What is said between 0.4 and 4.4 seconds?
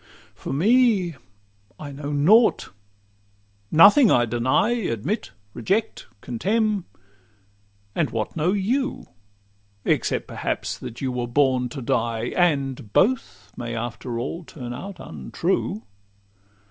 me, I know nought; nothing I